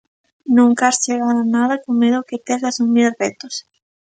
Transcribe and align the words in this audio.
Nunca 0.55 0.83
has 0.87 0.97
chegar 1.03 1.35
a 1.41 1.49
nada 1.55 1.75
co 1.83 1.89
medo 2.01 2.25
que 2.27 2.41
tes 2.45 2.59
de 2.63 2.69
asumir 2.71 3.07
retos. 3.23 3.55